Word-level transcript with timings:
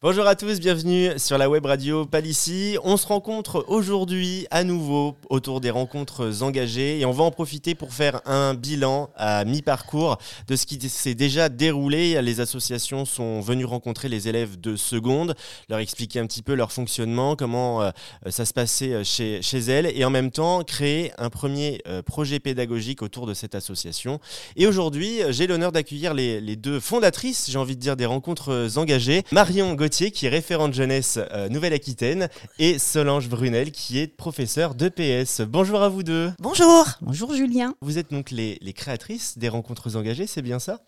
Bonjour 0.00 0.28
à 0.28 0.36
tous, 0.36 0.60
bienvenue 0.60 1.18
sur 1.18 1.38
la 1.38 1.50
web 1.50 1.66
radio 1.66 2.06
Palissy. 2.06 2.76
On 2.84 2.96
se 2.96 3.04
rencontre 3.04 3.64
aujourd'hui 3.66 4.46
à 4.52 4.62
nouveau 4.62 5.16
autour 5.28 5.60
des 5.60 5.70
rencontres 5.70 6.44
engagées 6.44 7.00
et 7.00 7.04
on 7.04 7.10
va 7.10 7.24
en 7.24 7.32
profiter 7.32 7.74
pour 7.74 7.92
faire 7.92 8.20
un 8.24 8.54
bilan 8.54 9.10
à 9.16 9.44
mi-parcours 9.44 10.18
de 10.46 10.54
ce 10.54 10.66
qui 10.66 10.78
s'est 10.88 11.16
déjà 11.16 11.48
déroulé. 11.48 12.22
Les 12.22 12.38
associations 12.38 13.04
sont 13.06 13.40
venues 13.40 13.64
rencontrer 13.64 14.08
les 14.08 14.28
élèves 14.28 14.60
de 14.60 14.76
seconde, 14.76 15.34
leur 15.68 15.80
expliquer 15.80 16.20
un 16.20 16.28
petit 16.28 16.42
peu 16.42 16.54
leur 16.54 16.70
fonctionnement, 16.70 17.34
comment 17.34 17.82
euh, 17.82 17.90
ça 18.28 18.44
se 18.44 18.52
passait 18.52 19.02
chez, 19.02 19.42
chez 19.42 19.58
elles 19.58 19.90
et 19.92 20.04
en 20.04 20.10
même 20.10 20.30
temps 20.30 20.62
créer 20.62 21.10
un 21.18 21.28
premier 21.28 21.82
euh, 21.88 22.02
projet 22.02 22.38
pédagogique 22.38 23.02
autour 23.02 23.26
de 23.26 23.34
cette 23.34 23.56
association. 23.56 24.20
Et 24.54 24.68
aujourd'hui, 24.68 25.22
j'ai 25.30 25.48
l'honneur 25.48 25.72
d'accueillir 25.72 26.14
les, 26.14 26.40
les, 26.40 26.54
deux 26.54 26.78
fondatrices, 26.78 27.50
j'ai 27.50 27.58
envie 27.58 27.74
de 27.74 27.80
dire, 27.80 27.96
des 27.96 28.06
rencontres 28.06 28.68
engagées, 28.76 29.24
Marion 29.32 29.74
qui 29.88 30.26
est 30.26 30.28
référente 30.28 30.74
jeunesse 30.74 31.18
euh, 31.32 31.48
Nouvelle-Aquitaine, 31.48 32.28
et 32.58 32.78
Solange 32.78 33.28
Brunel, 33.28 33.72
qui 33.72 33.98
est 33.98 34.06
professeure 34.06 34.74
d'EPS. 34.74 35.40
Bonjour 35.42 35.82
à 35.82 35.88
vous 35.88 36.02
deux. 36.02 36.30
Bonjour. 36.38 36.84
Bonjour 37.00 37.34
Julien. 37.34 37.74
Vous 37.80 37.96
êtes 37.96 38.10
donc 38.10 38.30
les, 38.30 38.58
créatrices 38.74 39.38
des 39.38 39.48
rencontres 39.48 39.96
engagées, 39.96 40.26
c'est 40.26 40.42
bien 40.42 40.58
ça? 40.58 40.80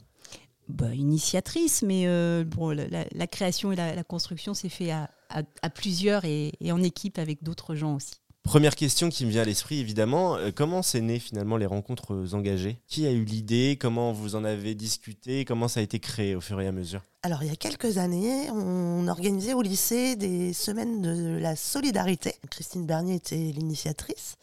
Bah, 0.69 0.95
Initiatrice, 0.95 1.83
mais 1.83 2.07
euh, 2.07 2.45
bon, 2.45 2.71
la, 2.71 3.27
création 3.27 3.73
et 3.73 3.77
la, 3.77 4.05
construction 4.05 4.53
s'est 4.53 4.69
fait 4.69 4.91
à, 4.91 5.09
plusieurs 5.75 6.25
et 6.27 6.53
en 6.71 6.83
équipe 6.83 7.19
avec 7.19 7.43
d'autres 7.43 7.75
gens 7.75 7.97
aussi. 7.97 8.20
Première 8.43 8.75
question 8.75 9.11
qui 9.11 9.27
me 9.27 9.31
vient 9.31 9.43
à 9.43 9.45
l'esprit, 9.45 9.79
évidemment, 9.81 10.37
euh, 10.37 10.51
comment 10.55 10.83
c'est 10.83 11.03
né 11.03 11.19
finalement 11.19 11.57
les 11.57 11.67
rencontres 11.67 12.35
engagées? 12.35 12.81
Qui 12.89 13.07
a 13.07 13.13
eu 13.13 13.23
l'idée? 13.25 13.77
Comment 13.81 14.13
vous 14.13 14.35
en 14.35 14.45
avez 14.45 14.75
discuté? 14.75 15.45
Comment 15.45 15.69
ça 15.69 15.81
a 15.81 15.83
été 15.83 16.01
créé 16.01 16.35
au 16.35 16.41
fur 16.41 16.61
et 16.61 16.67
à 16.67 16.73
mesure? 16.73 17.03
Alors, 17.23 17.43
il 17.43 17.51
y 17.51 17.53
a 17.53 17.57
quelques 17.57 17.99
années, 17.99 18.51
on 18.51 19.07
organisait 19.09 19.53
au 19.53 19.61
lycée 19.61 20.17
des 20.17 20.55
semaines 20.55 21.03
de 21.03 21.39
la 21.39 21.55
solidarité. 21.55 22.35
Christine 22.51 22.87
Bernier 22.87 23.17
était 23.17 23.37
l'initiatrice. 23.37 24.37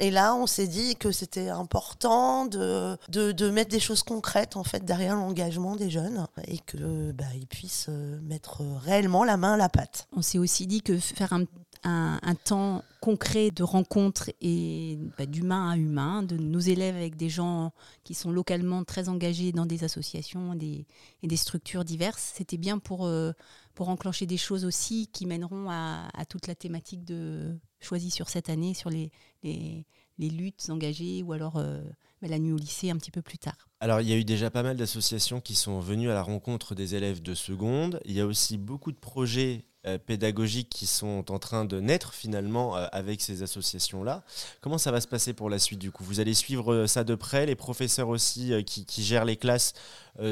Et 0.00 0.10
là, 0.10 0.34
on 0.34 0.48
s'est 0.48 0.66
dit 0.66 0.96
que 0.96 1.12
c'était 1.12 1.48
important 1.48 2.46
de, 2.46 2.98
de, 3.08 3.50
mettre 3.50 3.70
des 3.70 3.80
choses 3.80 4.02
concrètes 4.02 4.56
en 4.56 4.64
fait 4.64 4.84
derrière 4.84 5.14
l'engagement 5.14 5.76
des 5.76 5.88
jeunes 5.88 6.26
et 6.48 6.58
que 6.58 7.12
bah, 7.12 7.24
ils 7.36 7.46
puissent 7.46 7.86
euh, 7.88 8.18
mettre 8.22 8.62
réellement 8.82 9.22
la 9.22 9.36
main 9.36 9.54
à 9.54 9.56
la 9.56 9.68
pâte. 9.68 10.08
On 10.16 10.20
s'est 10.20 10.38
aussi 10.38 10.66
dit 10.66 10.82
que 10.82 10.98
faire 10.98 11.32
un 11.32 11.44
un, 11.86 12.34
temps 12.34 12.82
concret 13.06 13.52
de 13.52 13.62
rencontre 13.62 14.32
et 14.40 14.98
bah, 15.16 15.26
d'humain 15.26 15.70
à 15.70 15.76
humain, 15.76 16.24
de 16.24 16.36
nos 16.36 16.58
élèves 16.58 16.96
avec 16.96 17.14
des 17.14 17.28
gens 17.28 17.72
qui 18.02 18.14
sont 18.14 18.32
localement 18.32 18.82
très 18.82 19.08
engagés 19.08 19.52
dans 19.52 19.64
des 19.64 19.84
associations 19.84 20.58
et 20.60 20.86
des 21.22 21.36
structures 21.36 21.84
diverses. 21.84 22.32
C'était 22.34 22.56
bien 22.56 22.80
pour, 22.80 23.06
euh, 23.06 23.30
pour 23.76 23.90
enclencher 23.90 24.26
des 24.26 24.36
choses 24.36 24.64
aussi 24.64 25.06
qui 25.12 25.24
mèneront 25.24 25.70
à, 25.70 26.08
toute 26.28 26.48
la 26.48 26.56
thématique 26.56 27.04
de 27.04 27.56
choisie 27.78 28.10
sur 28.10 28.28
cette 28.28 28.50
année, 28.50 28.74
sur 28.74 28.90
les, 28.90 29.12
les, 29.44 29.84
luttes 30.18 30.68
engagées 30.68 31.22
ou 31.22 31.32
alors 31.32 31.58
euh, 31.58 31.84
bah, 32.20 32.26
la 32.26 32.40
nuit 32.40 32.50
au 32.50 32.56
lycée 32.56 32.90
un 32.90 32.96
petit 32.96 33.12
peu 33.12 33.22
plus 33.22 33.38
tard. 33.38 33.65
Alors 33.80 34.00
il 34.00 34.08
y 34.08 34.12
a 34.12 34.16
eu 34.16 34.24
déjà 34.24 34.50
pas 34.50 34.62
mal 34.62 34.76
d'associations 34.76 35.40
qui 35.40 35.54
sont 35.54 35.80
venues 35.80 36.10
à 36.10 36.14
la 36.14 36.22
rencontre 36.22 36.74
des 36.74 36.94
élèves 36.94 37.22
de 37.22 37.34
seconde. 37.34 38.00
Il 38.04 38.12
y 38.12 38.20
a 38.20 38.26
aussi 38.26 38.56
beaucoup 38.56 38.90
de 38.90 38.96
projets 38.96 39.64
euh, 39.86 39.98
pédagogiques 39.98 40.68
qui 40.68 40.86
sont 40.86 41.30
en 41.30 41.38
train 41.38 41.64
de 41.64 41.78
naître 41.78 42.12
finalement 42.12 42.76
euh, 42.76 42.86
avec 42.90 43.20
ces 43.20 43.44
associations-là. 43.44 44.24
Comment 44.60 44.78
ça 44.78 44.90
va 44.90 45.00
se 45.00 45.06
passer 45.06 45.32
pour 45.32 45.48
la 45.48 45.60
suite 45.60 45.78
du 45.78 45.92
coup? 45.92 46.02
Vous 46.02 46.18
allez 46.18 46.34
suivre 46.34 46.72
euh, 46.72 46.86
ça 46.88 47.04
de 47.04 47.14
près? 47.14 47.46
Les 47.46 47.54
professeurs 47.54 48.08
aussi 48.08 48.52
qui, 48.64 49.04
gèrent 49.04 49.24
les 49.24 49.36
classes 49.36 49.74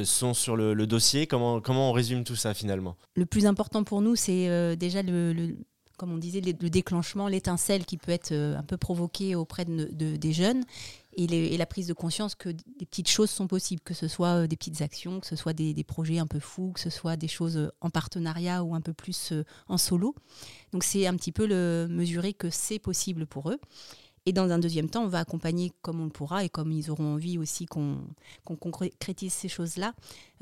sont 0.04 0.34
sur 0.34 0.56
le, 0.56 0.86
dossier? 0.86 1.28
Comment, 1.28 1.60
on 1.68 1.92
résume 1.92 2.24
tout 2.24 2.34
ça 2.34 2.52
finalement? 2.52 2.96
Le 3.14 3.26
plus 3.26 3.46
important 3.46 3.84
pour 3.84 4.00
nous, 4.00 4.16
c'est 4.16 4.76
déjà 4.76 5.02
le, 5.02 5.56
comme 5.98 6.12
on 6.12 6.18
disait, 6.18 6.40
le 6.40 6.70
déclenchement, 6.70 7.28
l'étincelle 7.28 7.84
qui 7.84 7.98
peut 7.98 8.10
être 8.10 8.32
un 8.32 8.62
peu 8.62 8.76
provoquée 8.76 9.36
auprès 9.36 9.64
de, 9.66 10.16
des 10.16 10.32
jeunes 10.32 10.64
et, 11.16 11.56
la 11.56 11.66
prise 11.66 11.86
de 11.86 11.92
conscience 11.92 12.34
que 12.34 12.48
des 12.48 12.86
petites 12.86 13.08
choses 13.08 13.30
sont 13.30 13.46
possibles, 13.46 13.82
que 13.82 13.94
ce 13.94 14.08
soit 14.08 14.42
euh, 14.42 14.46
des 14.46 14.56
petites 14.56 14.82
actions, 14.82 15.20
que 15.20 15.26
ce 15.26 15.36
soit 15.36 15.52
des, 15.52 15.84
projets 15.84 16.18
un 16.18 16.26
peu 16.26 16.40
fous, 16.40 16.72
que 16.72 16.80
ce 16.80 16.90
soit 16.90 17.16
des 17.16 17.28
choses 17.28 17.56
euh, 17.56 17.72
en 17.80 17.90
partenariat 17.90 18.62
ou 18.64 18.74
un 18.74 18.80
peu 18.80 18.92
plus 18.92 19.32
euh, 19.32 19.44
en 19.68 19.78
solo. 19.78 20.14
Donc 20.72 20.84
c'est 20.84 21.06
un 21.06 21.14
petit 21.14 21.32
peu 21.32 21.46
le 21.46 21.86
mesurer 21.88 22.34
que 22.34 22.50
c'est 22.50 22.78
possible 22.78 23.26
pour 23.26 23.50
eux. 23.50 23.58
Et 24.26 24.32
dans 24.32 24.50
un 24.50 24.58
deuxième 24.58 24.88
temps, 24.88 25.04
on 25.04 25.08
va 25.08 25.18
accompagner 25.18 25.70
comme 25.82 26.00
on 26.00 26.04
le 26.04 26.10
pourra 26.10 26.44
et 26.44 26.48
comme 26.48 26.72
ils 26.72 26.90
auront 26.90 27.14
envie 27.14 27.36
aussi 27.36 27.66
qu'on 27.66 28.06
concrétise 28.46 29.34
ces 29.34 29.48
choses-là 29.48 29.92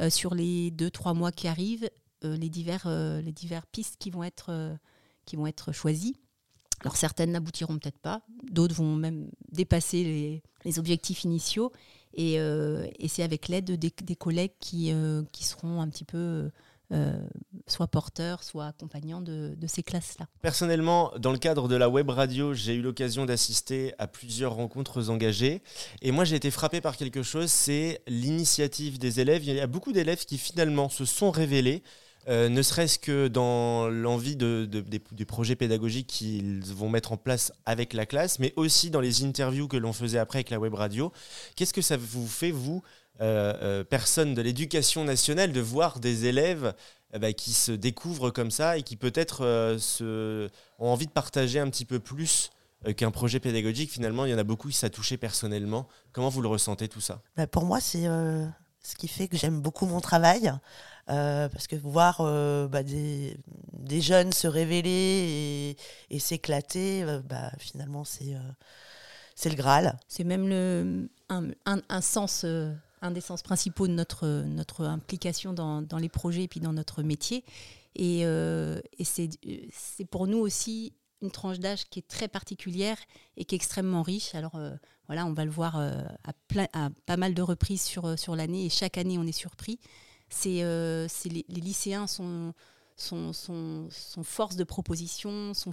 sur 0.09 0.37
les 0.37 0.71
deux, 0.71 0.89
trois 0.89 1.15
mois 1.15 1.33
qui 1.33 1.49
arrivent, 1.49 1.91
les, 2.23 2.49
divers, 2.49 2.89
les 2.89 3.33
divers 3.33 3.67
pistes 3.67 3.97
qui 3.99 4.11
vont 4.11 4.23
être, 4.23 4.79
qui 5.27 5.35
vont 5.35 5.49
être 5.49 5.73
choisies. 5.73 6.15
Alors 6.83 6.97
certaines 6.97 7.33
n'aboutiront 7.33 7.79
peut-être 7.79 7.99
pas, 7.99 8.23
d'autres 8.51 8.75
vont 8.75 8.97
même 8.97 9.31
dépasser 9.51 10.43
les, 10.65 10.79
objectifs 10.79 11.25
initiaux. 11.25 11.73
Et, 12.15 12.39
euh, 12.39 12.87
c'est 13.09 13.23
avec 13.23 13.49
l'aide 13.49 13.71
des, 13.73 14.17
collègues 14.17 14.53
qui, 14.61 14.93
euh, 14.93 15.23
qui 15.33 15.45
seront 15.45 15.81
un 15.81 15.89
petit 15.89 16.05
peu 16.05 16.51
euh, 16.93 17.17
soit 17.67 17.87
porteurs, 17.87 18.43
soit 18.43 18.67
accompagnants 18.67 19.23
de, 19.23 19.57
ces 19.67 19.83
classes-là. 19.83 20.27
Personnellement, 20.43 21.11
dans 21.19 21.33
le 21.33 21.39
cadre 21.39 21.67
de 21.67 21.77
la 21.77 21.89
web 21.89 22.11
radio, 22.11 22.53
j'ai 22.53 22.75
eu 22.75 22.83
l'occasion 22.83 23.25
d'assister 23.25 23.95
à 23.99 24.07
plusieurs 24.07 24.55
rencontres 24.55 25.09
engagées. 25.09 25.63
Et 26.03 26.11
moi, 26.11 26.25
j'ai 26.25 26.37
été 26.37 26.51
frappé 26.51 26.83
par 26.83 26.99
quelque 26.99 27.23
chose, 27.23 27.51
c'est 27.51 28.03
l'initiative 28.07 28.99
des 28.99 29.21
élèves. 29.21 29.43
Il 29.45 29.55
y 29.55 29.61
a 29.61 29.67
beaucoup 29.67 29.93
d'élèves 29.93 30.27
qui 30.27 30.37
finalement 30.37 30.91
se 30.91 31.07
sont 31.07 31.31
révélés 31.31 31.83
euh, 32.29 32.49
ne 32.49 32.63
serait-ce 32.63 32.99
que 32.99 33.27
dans 33.27 33.89
l'envie 33.89 34.37
de, 34.37 34.65
des, 34.65 35.25
projets 35.25 35.57
pédagogiques 35.57 36.07
qu'ils 36.07 36.63
vont 36.65 36.89
mettre 36.89 37.13
en 37.13 37.17
place 37.17 37.53
avec 37.67 37.93
la 37.93 38.07
classe, 38.07 38.39
mais 38.39 38.53
aussi 38.57 38.91
dans 38.91 39.01
les 39.01 39.25
interviews 39.25 39.67
que 39.67 39.77
l'on 39.77 39.93
faisait 39.93 40.19
après 40.19 40.39
avec 40.39 40.51
la 40.51 40.61
web 40.61 40.75
radio. 40.75 41.13
Qu'est-ce 41.57 41.73
que 41.73 41.83
ça 41.83 41.97
vous 41.97 42.29
fait, 42.29 42.53
vous, 42.53 42.83
euh, 43.21 43.55
euh, 43.63 43.85
personne 43.85 44.35
de 44.35 44.43
l'éducation 44.43 45.05
nationale, 45.05 45.53
de 45.53 45.61
voir 45.61 45.99
des 45.99 46.27
élèves 46.27 46.75
bah, 47.19 47.33
qui 47.33 47.53
se 47.53 47.73
découvrent 47.73 48.31
comme 48.31 48.53
ça 48.53 48.79
et 48.79 48.83
qui 48.83 48.97
peut-être 48.97 49.43
ont 50.79 50.89
envie 50.89 51.07
de 51.07 51.13
partager 51.13 51.59
un 51.59 51.69
petit 51.71 51.85
peu 51.85 51.99
plus 51.99 52.51
qu'un 52.97 53.11
projet 53.11 53.41
pédagogique? 53.41 53.91
Finalement, 53.91 54.27
il 54.27 54.31
y 54.31 54.35
en 54.35 54.39
a 54.39 54.45
beaucoup 54.45 54.69
qui 54.69 54.77
ça 54.77 54.91
touché 54.91 55.17
personnellement. 55.17 55.89
Comment 56.13 56.29
vous 56.29 56.41
le 56.41 56.49
ressentez 56.49 56.89
tout 56.89 57.01
ça? 57.01 57.21
Bah, 57.37 57.49
Pour 57.49 57.65
moi, 57.65 57.81
c'est 57.81 58.07
ce 58.83 58.95
qui 58.97 59.09
fait 59.09 59.29
que 59.29 59.37
j'aime 59.37 59.61
beaucoup 59.61 59.87
mon 59.87 60.01
travail. 60.01 60.53
Euh, 61.11 61.49
parce 61.49 61.67
que 61.67 61.75
voir 61.75 62.21
euh, 62.21 62.69
bah, 62.69 62.85
des, 62.85 63.37
jeunes 64.01 64.33
se 64.33 64.47
révéler 64.47 65.77
et, 66.11 66.19
s'éclater, 66.21 67.03
euh, 67.03 67.21
bah, 67.21 67.51
finalement, 67.59 68.05
c'est 68.05 68.37
le 69.45 69.55
Graal. 69.55 69.99
C'est 70.07 70.25
même 70.25 71.09
un, 71.29 71.43
des 73.11 73.21
sens 73.21 73.43
principaux 73.43 73.89
de 73.89 73.93
notre, 73.93 74.85
implication 74.85 75.53
dans, 75.53 75.99
les 75.99 76.09
projets 76.09 76.45
et 76.45 76.49
puis 76.49 76.61
dans 76.61 76.73
notre 76.73 77.03
métier. 77.03 77.45
Et 77.97 78.25
c'est 79.05 80.05
pour 80.09 80.29
nous 80.29 80.39
aussi 80.39 80.93
une 81.23 81.31
tranche 81.31 81.59
d'âge 81.59 81.89
qui 81.89 82.01
est 82.01 82.09
très 82.09 82.29
particulière 82.29 82.99
et 83.37 83.45
qui 83.45 83.55
est 83.55 83.57
extrêmement 83.57 84.03
riche. 84.03 84.35
Alors 84.35 84.61
voilà, 85.07 85.27
on 85.27 85.33
va 85.33 85.45
le 85.45 85.51
voir 85.51 85.77
à, 85.77 86.33
plein, 86.49 86.67
à 86.73 86.91
pas 87.07 87.17
mal 87.17 87.35
de 87.35 87.43
reprises 87.43 87.83
sur, 87.83 88.19
sur 88.19 88.37
l'année 88.37 88.67
et 88.67 88.69
chaque 88.69 88.99
année 88.99 89.19
on 89.19 89.27
est 89.27 89.33
surpris 89.33 89.79
euh, 90.47 91.09
les, 91.25 91.45
lycéens 91.49 92.07
sont, 92.07 92.53
sont, 92.97 93.89
force 94.23 94.57
de 94.57 94.65
proposition, 94.65 95.55
sont 95.55 95.73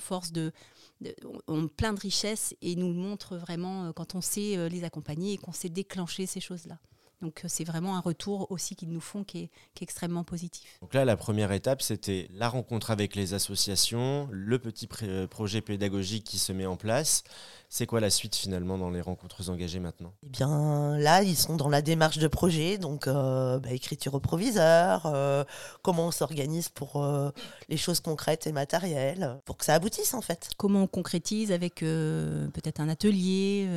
ont 1.48 1.68
plein 1.68 1.94
de 1.94 2.00
richesses 2.00 2.56
et 2.62 2.76
nous 2.76 2.94
montrent 2.94 3.38
vraiment 3.38 3.86
euh, 3.86 3.92
quand 3.94 4.16
on 4.16 4.22
sait 4.22 4.58
euh, 4.58 4.70
les 4.70 4.84
accompagner 4.84 5.34
et 5.34 5.38
qu'on 5.38 5.52
sait 5.52 5.70
déclencher 5.70 6.26
ces 6.26 6.40
choses-là. 6.40 6.80
Donc 7.22 7.44
c'est 7.47 7.63
vraiment 7.63 7.97
un 7.97 8.00
retour 8.00 8.50
aussi 8.52 8.75
qu'ils 8.75 8.90
nous 8.90 9.02
font 9.02 9.24
qui 9.24 9.40
est, 9.40 9.50
qui 9.74 9.84
est, 9.84 9.85
extrêmement 9.85 10.24
positif. 10.24 10.78
Donc 10.81 10.94
là, 10.94 11.03
la 11.06 11.18
première 11.18 11.52
étape, 11.52 11.81
c'était 11.81 12.30
la 12.34 12.47
rencontre 12.47 12.91
avec 12.91 13.16
les 13.16 13.34
associations, 13.34 14.27
le 14.31 14.60
petit 14.60 14.88
projet 15.30 15.62
pédagogique 15.62 16.24
qui 16.24 16.39
se 16.39 16.54
met 16.54 16.66
en 16.66 16.77
place. 16.77 17.24
C'est 17.71 17.86
quoi 17.86 18.00
la 18.00 18.10
suite 18.10 18.36
finalement 18.36 18.80
dans 18.80 18.89
les 18.89 19.01
rencontres 19.01 19.48
engagées 19.51 19.80
maintenant? 19.80 20.12
Eh 20.25 20.30
bien 20.30 20.98
là, 20.98 21.21
ils 21.21 21.36
sont 21.36 21.56
dans 21.56 21.69
la 21.69 21.83
démarche 21.83 22.18
de 22.18 22.27
projet, 22.27 22.80
donc 22.80 23.07
euh, 23.07 23.60
bah, 23.60 23.72
écriture 23.72 24.15
au 24.15 24.19
proviseur, 24.19 25.06
euh, 25.06 25.44
comment 25.83 26.07
on 26.07 26.12
s'organise 26.12 26.69
pour 26.69 27.04
euh, 27.04 27.30
les 27.68 27.77
choses 27.77 28.00
concrètes 28.00 28.48
et 28.48 28.51
matérielles, 28.51 29.39
pour 29.45 29.57
que 29.57 29.65
ça 29.65 29.75
aboutisse 29.75 30.15
en 30.15 30.22
fait. 30.22 30.50
Comment 30.57 30.83
on 30.83 30.88
concrétise 30.88 31.51
avec 31.51 31.75
peut-être 31.75 32.80
un 32.80 32.89
atelier, 32.89 33.68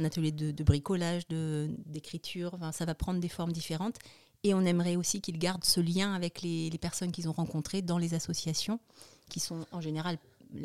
un 0.00 0.04
atelier 0.04 0.32
de, 0.32 0.64
bricolage, 0.64 1.22
d'écriture, 1.28 2.58
ça 2.72 2.84
va 2.84 2.94
prendre 2.94 3.20
des 3.20 3.28
formes 3.28 3.52
différentes. 3.52 3.98
Et 4.42 4.54
on 4.54 4.62
aimerait 4.62 4.96
aussi 4.96 5.20
qu'ils 5.20 5.38
gardent 5.38 5.64
ce 5.64 5.80
lien 5.80 6.14
avec 6.14 6.40
les, 6.40 6.70
les 6.70 6.78
personnes 6.78 7.12
qu'ils 7.12 7.28
ont 7.28 7.32
rencontrées 7.32 7.82
dans 7.82 7.98
les 7.98 8.14
associations, 8.14 8.80
qui 9.28 9.38
sont 9.38 9.66
en 9.70 9.80
général 9.82 10.18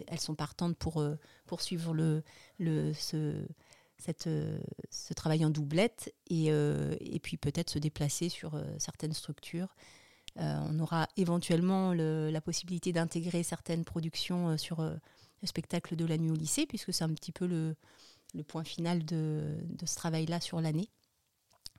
elles 0.07 0.19
sont 0.19 0.35
partantes 0.35 0.77
pour 0.77 1.01
euh, 1.01 1.15
poursuivre 1.45 1.93
le, 1.93 2.23
le, 2.59 2.93
ce, 2.93 3.45
cette, 3.97 4.27
euh, 4.27 4.59
ce 4.89 5.13
travail 5.13 5.45
en 5.45 5.49
doublette 5.49 6.13
et, 6.27 6.47
euh, 6.49 6.95
et 6.99 7.19
puis 7.19 7.37
peut-être 7.37 7.69
se 7.69 7.79
déplacer 7.79 8.29
sur 8.29 8.61
certaines 8.79 9.13
structures 9.13 9.75
on 10.37 10.79
aura 10.79 11.07
éventuellement 11.15 11.93
la 11.93 12.41
possibilité 12.41 12.91
d'intégrer 12.91 13.41
certaines 13.41 13.85
productions 13.85 14.57
sur 14.57 14.81
le 14.81 15.47
spectacle 15.47 15.95
de 15.95 16.03
la 16.03 16.17
nuit 16.17 16.29
au 16.29 16.35
lycée, 16.35 16.65
puisque 16.65 16.93
c'est 16.93 17.05
un 17.05 17.13
petit 17.13 17.31
peu 17.31 17.45
le, 17.47 17.77
point 18.43 18.63
final 18.63 19.05
de, 19.05 19.57
ce 19.85 19.95
travail-là 19.95 20.39
sur 20.41 20.61
l'année. 20.61 20.89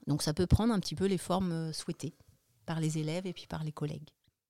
Donc 0.06 0.22
ça 0.22 0.34
peut 0.34 0.46
prendre 0.46 0.72
un 0.72 0.80
petit 0.80 0.94
peu 0.94 1.06
les 1.06 1.18
formes 1.18 1.72
souhaitées 1.72 2.14
par 2.64 2.80
les 2.80 2.98
élèves 2.98 3.26
et 3.26 3.32
puis 3.32 3.46
par 3.46 3.64
les 3.64 3.72
collègues. 3.72 4.08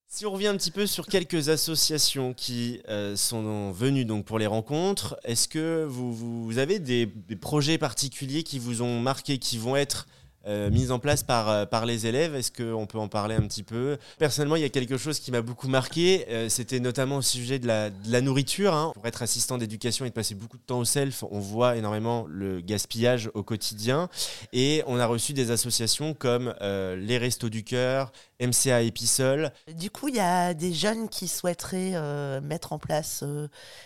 Si 0.09 0.25
on 0.25 0.31
revient 0.31 0.47
un 0.47 0.57
petit 0.57 0.71
peu 0.71 0.87
sur 0.87 1.07
quelques 1.07 1.49
associations 1.49 2.33
qui 2.33 2.81
euh, 2.89 3.17
sont 3.17 3.73
venues 3.73 4.05
donc 4.05 4.25
pour 4.25 4.39
les 4.39 4.47
rencontres, 4.47 5.19
est-ce 5.25 5.49
que 5.49 5.85
vous, 5.85 6.15
vous 6.15 6.59
avez 6.59 6.79
des, 6.79 7.07
des, 7.07 7.35
projets 7.35 7.77
particuliers 7.77 8.45
qui 8.45 8.61
vous 8.61 8.83
ont 8.83 9.01
marqué, 9.01 9.39
qui 9.39 9.59
vont 9.59 9.75
être 9.75 10.07
euh, 10.47 10.71
mise 10.71 10.93
en 10.93 11.01
place 11.01 11.25
par, 11.25 11.49
euh, 11.49 11.67
par 11.67 11.87
les 11.87 12.07
élèves. 12.07 12.37
Est-ce 12.37 12.53
qu'on 12.53 12.87
peut 12.87 12.99
en 12.99 13.09
parler 13.09 13.35
un 13.35 13.43
petit 13.43 13.65
peu? 13.65 13.99
Personnellement, 14.19 14.55
il 14.55 14.63
y 14.63 14.65
a 14.67 14.69
quelque 14.69 14.97
chose 14.97 15.19
qui 15.19 15.33
m'a 15.33 15.43
beaucoup 15.43 15.67
marqué. 15.67 16.25
Euh, 16.29 16.49
c'était 16.49 16.79
notamment 16.79 17.17
au 17.17 17.23
sujet 17.23 17.59
de 17.59 17.67
la, 17.67 18.21
nourriture. 18.21 18.73
Hein. 18.73 18.93
Pour 18.95 19.07
être 19.07 19.23
assistant 19.23 19.59
d'éducation 19.59 20.05
et 20.05 20.11
de 20.11 20.15
passer 20.15 20.37
beaucoup 20.37 20.57
de 20.57 20.63
temps 20.63 20.79
au 20.79 20.85
self, 20.85 21.25
on 21.31 21.41
voit 21.41 21.77
énormément 21.77 22.27
le 22.29 22.61
gaspillage 22.61 23.29
au 23.35 23.43
quotidien. 23.43 24.09
Et 24.53 24.85
on 24.87 25.01
a 25.01 25.07
reçu 25.07 25.33
des 25.33 25.51
associations 25.51 26.15
comme 26.15 26.55
les 26.61 27.19
Restos 27.19 27.49
du 27.49 27.65
Cœur, 27.65 28.13
MCA 28.41 28.83
Épisol. 28.83 29.53
Du 29.75 29.91
coup, 29.91 30.09
il 30.09 30.17
y 30.17 30.21
a 30.21 30.55
des 30.55 30.73
jeunes 30.73 31.09
qui 31.09 31.29
souhaiteraient 31.29 32.41
mettre 32.41 32.73
en 32.73 32.79
place 32.79 33.25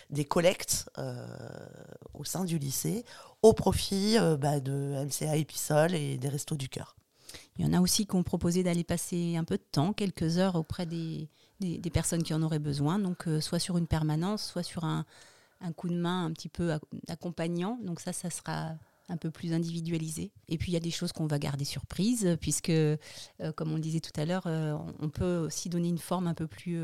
des 0.09 0.25
collectes 0.25 0.89
au 2.13 2.23
sein 2.23 2.45
du 2.45 2.57
lycée 2.57 3.03
au 3.41 3.53
profit 3.53 4.17
euh, 4.17 4.37
bah, 4.37 4.59
de 4.59 5.05
MCA 5.05 5.35
Épisol 5.35 5.95
et 5.95 6.17
des 6.17 6.29
Restos 6.29 6.55
du 6.55 6.69
Cœur. 6.69 6.95
Il 7.57 7.65
y 7.65 7.69
en 7.69 7.73
a 7.73 7.81
aussi 7.81 8.05
qui 8.05 8.15
ont 8.15 8.23
proposé 8.23 8.63
d'aller 8.63 8.83
passer 8.83 9.35
un 9.35 9.43
peu 9.43 9.57
de 9.57 9.63
temps, 9.71 9.93
quelques 9.93 10.37
heures 10.37 10.55
auprès 10.55 10.85
des, 10.85 11.29
des, 11.59 11.89
personnes 11.89 12.23
qui 12.23 12.33
en 12.33 12.41
auraient 12.41 12.59
besoin, 12.59 12.99
donc 12.99 13.27
euh, 13.27 13.41
soit 13.41 13.59
sur 13.59 13.77
une 13.77 13.87
permanence, 13.87 14.43
soit 14.43 14.63
sur 14.63 14.83
un, 14.83 15.05
un, 15.59 15.71
coup 15.71 15.89
de 15.89 15.95
main 15.95 16.25
un 16.25 16.31
petit 16.31 16.49
peu 16.49 16.77
accompagnant. 17.07 17.77
Donc 17.83 17.99
ça, 17.99 18.13
ça 18.13 18.29
sera 18.29 18.73
un 19.09 19.17
peu 19.17 19.31
plus 19.31 19.53
individualisé. 19.53 20.31
Et 20.47 20.57
puis 20.57 20.71
il 20.71 20.73
y 20.73 20.77
a 20.77 20.81
des 20.81 20.91
choses 20.91 21.11
qu'on 21.11 21.27
va 21.27 21.39
garder 21.39 21.65
surprises, 21.65 22.37
puisque, 22.39 22.69
euh, 22.69 22.97
comme 23.55 23.71
on 23.71 23.75
le 23.75 23.81
disait 23.81 23.99
tout 23.99 24.17
à 24.19 24.25
l'heure, 24.25 24.47
on 24.99 25.09
peut 25.09 25.37
aussi 25.37 25.69
donner 25.69 25.89
une 25.89 25.97
forme 25.97 26.27
un 26.27 26.33
peu 26.33 26.47
plus 26.47 26.79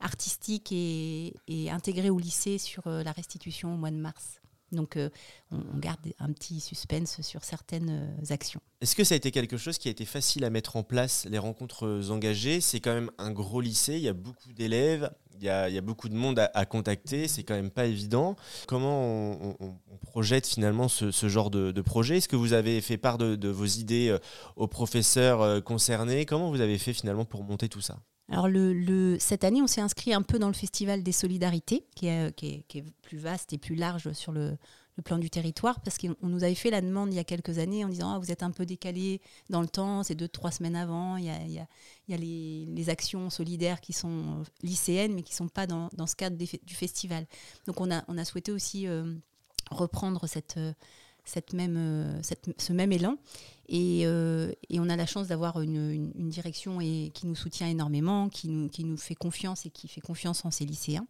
artistique 0.00 0.72
et 0.72 1.32
intégrée 1.70 2.10
au 2.10 2.18
lycée 2.18 2.58
sur 2.58 2.82
la 2.86 3.12
restitution 3.12 3.74
au 3.74 3.76
mois 3.76 3.90
de 3.90 3.96
mars. 3.96 4.41
Donc 4.72 4.96
euh, 4.96 5.10
on, 5.50 5.78
garde 5.78 6.00
un 6.18 6.32
petit 6.32 6.60
suspense 6.60 7.20
sur 7.20 7.44
certaines 7.44 7.90
euh, 7.90 8.32
actions. 8.34 8.60
Est-ce 8.80 8.96
que 8.96 9.04
ça 9.04 9.14
a 9.14 9.16
été 9.16 9.30
quelque 9.30 9.56
chose 9.56 9.78
qui 9.78 9.88
a 9.88 9.90
été 9.90 10.04
facile 10.04 10.44
à 10.44 10.50
mettre 10.50 10.76
en 10.76 10.82
place, 10.82 11.26
les 11.30 11.38
rencontres 11.38 12.10
engagées? 12.10 12.60
C'est 12.60 12.80
quand 12.80 12.94
même 12.94 13.10
un 13.18 13.30
gros 13.30 13.60
lycée, 13.60 13.94
il 13.94 14.02
y 14.02 14.08
a 14.08 14.12
beaucoup 14.12 14.52
d'élèves, 14.52 15.10
il 15.42 15.46
y, 15.46 15.78
a, 15.78 15.80
beaucoup 15.80 16.08
de 16.08 16.14
monde 16.14 16.38
à, 16.54 16.64
contacter, 16.66 17.26
c'est 17.26 17.42
quand 17.42 17.54
même 17.54 17.70
pas 17.70 17.86
évident. 17.86 18.36
Comment 18.68 19.32
on, 19.60 19.74
projette 20.00 20.46
finalement 20.46 20.88
ce, 20.88 21.28
genre 21.28 21.50
de, 21.50 21.80
projet? 21.80 22.18
Est-ce 22.18 22.28
que 22.28 22.36
vous 22.36 22.52
avez 22.52 22.80
fait 22.80 22.96
part 22.96 23.18
de, 23.18 23.48
vos 23.48 23.66
idées 23.66 24.08
euh, 24.08 24.18
aux 24.56 24.68
professeurs 24.68 25.62
concernés? 25.64 26.26
Comment 26.26 26.50
vous 26.50 26.60
avez 26.60 26.78
fait 26.78 26.92
finalement 26.92 27.24
pour 27.24 27.42
monter 27.42 27.68
tout 27.68 27.80
ça? 27.80 27.98
Alors 28.30 28.48
le, 28.48 29.16
cette 29.18 29.44
année, 29.44 29.60
on 29.60 29.66
s'est 29.66 29.80
inscrit 29.80 30.14
un 30.14 30.22
peu 30.22 30.38
dans 30.38 30.46
le 30.46 30.54
Festival 30.54 31.02
des 31.02 31.12
Solidarités, 31.12 31.86
qui 31.96 32.06
est, 32.06 32.32
est, 32.42 32.84
plus 33.02 33.18
vaste 33.18 33.52
et 33.52 33.58
plus 33.58 33.74
large 33.74 34.12
sur 34.12 34.32
plan 35.02 35.18
du 35.18 35.30
territoire, 35.30 35.80
parce 35.80 35.98
qu'on 35.98 36.16
nous 36.22 36.44
avait 36.44 36.54
fait 36.54 36.70
la 36.70 36.80
demande 36.80 37.12
il 37.12 37.16
y 37.16 37.20
a 37.20 37.24
quelques 37.24 37.58
années 37.58 37.84
en 37.84 37.88
disant 37.88 38.12
ah, 38.12 38.18
vous 38.18 38.30
êtes 38.30 38.42
un 38.42 38.50
peu 38.50 38.66
décalé 38.66 39.20
dans 39.50 39.60
le 39.60 39.68
temps, 39.68 40.02
c'est 40.02 40.14
deux, 40.14 40.28
trois 40.28 40.50
semaines 40.50 40.76
avant, 40.76 41.16
il 41.16 41.24
y 41.24 41.30
a, 41.30 41.42
il 41.42 41.52
y 41.52 42.14
a, 42.14 42.16
les, 42.16 42.88
actions 42.88 43.30
solidaires 43.30 43.80
qui 43.80 43.92
sont 43.92 44.42
lycéennes, 44.62 45.14
mais 45.14 45.22
qui 45.22 45.32
ne 45.32 45.36
sont 45.36 45.48
pas 45.48 45.66
dans, 45.66 45.88
dans 45.92 46.06
ce 46.06 46.16
cadre 46.16 46.36
du 46.36 46.74
festival. 46.74 47.26
Donc 47.66 47.80
on 47.80 47.90
a, 47.92 48.02
on 48.08 48.18
a 48.18 48.24
souhaité 48.24 48.50
aussi 48.50 48.88
euh, 48.88 49.14
reprendre 49.70 50.26
cette 50.26 50.58
cette 51.24 51.52
même, 51.52 51.76
euh, 51.76 52.20
ce 52.58 52.72
même 52.72 52.92
élan. 52.92 53.16
Et, 53.68 54.02
euh, 54.04 54.52
et, 54.68 54.80
on 54.80 54.88
a 54.88 54.96
la 54.96 55.06
chance 55.06 55.28
d'avoir 55.28 55.60
une, 55.60 56.12
une, 56.16 56.28
direction 56.28 56.80
et, 56.80 57.10
qui 57.14 57.26
nous 57.26 57.36
soutient 57.36 57.68
énormément, 57.68 58.28
qui 58.28 58.48
nous, 58.48 58.68
qui 58.68 58.84
nous 58.84 58.96
fait 58.96 59.14
confiance 59.14 59.64
et 59.64 59.70
qui 59.70 59.88
fait 59.88 60.00
confiance 60.00 60.44
en 60.44 60.50
ces 60.50 60.64
lycéens. 60.64 61.06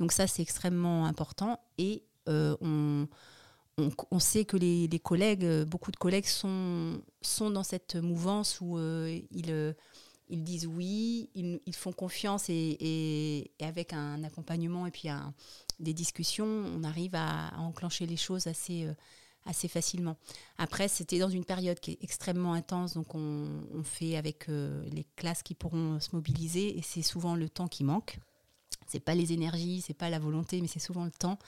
Donc 0.00 0.12
ça, 0.12 0.26
c'est 0.26 0.42
extrêmement 0.42 1.06
important. 1.06 1.60
Et 1.78 2.02
euh, 2.28 2.56
on, 2.60 4.18
sait 4.18 4.44
que 4.44 4.56
les, 4.56 5.00
collègues, 5.02 5.64
beaucoup 5.64 5.90
de 5.90 5.96
collègues 5.96 6.26
sont, 6.26 7.00
dans 7.40 7.62
cette 7.62 7.96
mouvance 7.96 8.60
où 8.60 8.78
ils 8.78 9.74
ils 10.32 10.42
disent 10.42 10.66
oui, 10.66 11.28
ils, 11.34 11.74
font 11.74 11.92
confiance 11.92 12.46
et, 12.48 13.50
avec 13.60 13.92
un 13.92 14.24
accompagnement 14.24 14.86
et 14.86 14.90
puis 14.90 15.08
des 15.78 15.92
discussions, 15.92 16.46
on 16.46 16.82
arrive 16.84 17.14
à, 17.14 17.52
enclencher 17.58 18.06
les 18.06 18.16
choses 18.16 18.46
assez, 18.46 18.88
facilement. 19.68 20.16
Après, 20.56 20.88
c'était 20.88 21.18
dans 21.18 21.28
une 21.28 21.44
période 21.44 21.78
qui 21.80 21.92
est 21.92 21.98
extrêmement 22.02 22.54
intense, 22.54 22.94
donc 22.94 23.14
on, 23.14 23.82
fait 23.84 24.16
avec 24.16 24.48
euh, 24.48 24.82
les 24.90 25.04
classes 25.16 25.42
qui 25.42 25.54
pourront 25.54 26.00
se 26.00 26.10
mobiliser, 26.14 26.78
et 26.78 26.82
c'est 26.82 27.02
souvent 27.02 27.36
le 27.36 27.50
temps 27.50 27.68
qui 27.68 27.84
manque. 27.84 28.18
C'est 28.92 29.00
pas 29.00 29.14
les 29.14 29.32
énergies, 29.32 29.80
c'est 29.80 29.94
pas 29.94 30.10
la 30.10 30.18
volonté, 30.18 30.60
mais 30.60 30.68
c'est 30.68 30.78
souvent 30.78 31.04
le 31.06 31.10
temps 31.10 31.38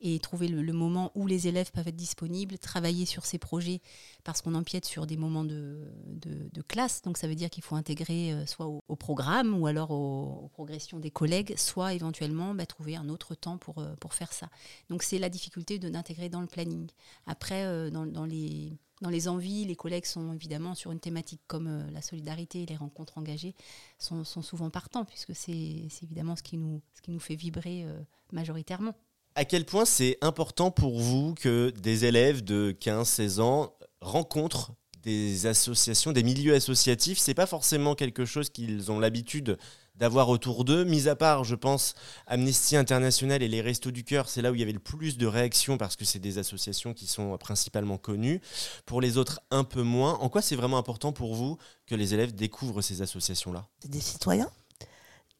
et 0.00 0.18
trouver 0.20 0.46
le, 0.46 0.72
moment 0.72 1.10
où 1.16 1.26
les 1.26 1.48
élèves 1.48 1.72
peuvent 1.72 1.86
être 1.88 1.96
disponibles, 1.96 2.58
travailler 2.58 3.06
sur 3.06 3.24
ces 3.24 3.38
projets 3.38 3.80
parce 4.22 4.40
qu'on 4.40 4.54
empiète 4.54 4.84
sur 4.84 5.06
des 5.06 5.16
moments 5.16 5.44
de, 5.44 5.80
de, 6.06 6.62
classe. 6.62 7.02
Donc 7.02 7.18
ça 7.18 7.26
veut 7.26 7.34
dire 7.34 7.50
qu'il 7.50 7.62
faut 7.62 7.74
intégrer 7.74 8.32
euh, 8.32 8.46
soit 8.46 8.66
au, 8.66 8.96
programme 8.96 9.60
ou 9.60 9.66
alors 9.66 9.90
aux, 9.90 10.48
progressions 10.52 11.00
des 11.00 11.10
collègues, 11.10 11.54
soit 11.56 11.92
éventuellement 11.94 12.54
bah, 12.54 12.66
trouver 12.66 12.94
un 12.96 13.08
autre 13.08 13.34
temps 13.34 13.58
pour, 13.58 13.78
euh, 13.78 13.94
pour 14.00 14.14
faire 14.14 14.32
ça. 14.32 14.48
Donc 14.90 15.02
c'est 15.02 15.18
la 15.18 15.28
difficulté 15.28 15.78
de 15.78 15.88
d'intégrer 15.88 16.28
dans 16.28 16.40
le 16.40 16.46
planning. 16.46 16.88
Après, 17.26 17.64
euh, 17.64 17.90
dans, 17.90 18.06
dans 18.06 18.24
les 18.24 18.72
dans 19.02 19.10
les 19.10 19.28
envies, 19.28 19.64
les 19.66 19.76
collègues 19.76 20.06
sont 20.06 20.32
évidemment 20.32 20.74
sur 20.74 20.92
une 20.92 21.00
thématique 21.00 21.42
comme 21.46 21.86
la 21.92 22.00
solidarité 22.00 22.62
et 22.62 22.66
les 22.66 22.76
rencontres 22.76 23.18
engagées 23.18 23.54
sont, 23.98 24.24
sont 24.24 24.42
souvent 24.42 24.70
partants, 24.70 25.04
puisque 25.04 25.34
c'est 25.34 25.88
évidemment 26.02 26.36
ce 26.36 26.42
qui, 26.42 26.56
nous, 26.56 26.80
fait 27.18 27.34
vibrer 27.34 27.84
majoritairement. 28.32 28.94
À 29.34 29.44
quel 29.44 29.64
point 29.64 29.84
c'est 29.84 30.18
important 30.20 30.70
pour 30.70 31.00
vous 31.00 31.34
que 31.34 31.70
des 31.70 32.04
élèves 32.04 32.44
de 32.44 32.76
15-16 32.80 33.40
ans 33.40 33.74
rencontrent 34.00 34.72
des 35.02 35.46
associations, 35.46 36.12
des 36.12 36.22
milieux 36.22 36.54
associatifs? 36.54 37.18
C'est 37.18 37.34
pas 37.34 37.46
forcément 37.46 37.94
quelque 37.94 38.24
chose 38.24 38.50
qu'ils 38.50 38.92
ont 38.92 39.00
l'habitude 39.00 39.58
d'avoir 39.94 40.28
autour 40.28 40.64
d'eux, 40.64 40.84
mis 40.84 41.08
à 41.08 41.16
part, 41.16 41.44
je 41.44 41.54
pense, 41.54 41.94
Amnesty 42.26 42.76
International 42.76 43.42
et 43.42 43.48
les 43.48 43.60
Restos 43.60 43.90
du 43.90 44.04
Cœur, 44.04 44.28
c'est 44.28 44.42
là 44.42 44.50
où 44.50 44.54
il 44.54 44.60
y 44.60 44.62
avait 44.62 44.72
le 44.72 44.78
plus 44.78 45.18
de 45.18 45.26
réactions 45.26 45.78
parce 45.78 45.96
que 45.96 46.04
c'est 46.04 46.18
des 46.18 46.38
associations 46.38 46.94
qui 46.94 47.06
sont 47.06 47.36
principalement 47.38 47.98
connues. 47.98 48.40
Pour 48.86 49.00
les 49.00 49.18
autres, 49.18 49.40
un 49.50 49.64
peu 49.64 49.82
moins. 49.82 50.14
En 50.14 50.28
quoi 50.28 50.42
c'est 50.42 50.56
vraiment 50.56 50.78
important 50.78 51.12
pour 51.12 51.34
vous 51.34 51.58
que 51.86 51.94
les 51.94 52.14
élèves 52.14 52.34
découvrent 52.34 52.82
ces 52.82 53.02
associations-là? 53.02 53.66
Des 53.86 54.00
citoyens 54.00 54.50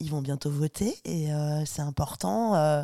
ils 0.02 0.10
vont 0.10 0.20
bientôt 0.20 0.50
voter 0.50 0.98
et 1.04 1.32
euh, 1.32 1.64
c'est 1.64 1.82
important 1.82 2.56
euh, 2.56 2.82